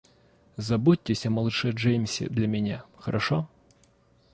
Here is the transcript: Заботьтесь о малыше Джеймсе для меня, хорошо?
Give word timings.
Заботьтесь 0.57 1.27
о 1.27 1.29
малыше 1.29 1.69
Джеймсе 1.69 2.27
для 2.27 2.47
меня, 2.47 2.83
хорошо? 2.97 3.47